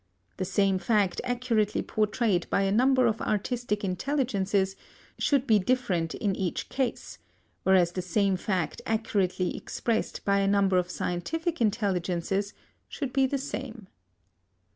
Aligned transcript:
The 0.37 0.45
same 0.45 0.79
fact 0.79 1.21
accurately 1.23 1.83
portrayed 1.83 2.49
by 2.49 2.63
a 2.63 2.71
number 2.71 3.05
of 3.05 3.21
artistic 3.21 3.83
intelligences 3.83 4.75
should 5.19 5.45
be 5.45 5.59
different 5.59 6.15
in 6.15 6.35
each 6.35 6.69
case, 6.69 7.19
whereas 7.61 7.91
the 7.91 8.01
same 8.01 8.35
fact 8.35 8.81
accurately 8.87 9.55
expressed 9.55 10.25
by 10.25 10.39
a 10.39 10.47
number 10.47 10.79
of 10.79 10.89
scientific 10.89 11.61
intelligences 11.61 12.55
should 12.89 13.13
be 13.13 13.27
the 13.27 13.37
same. 13.37 13.89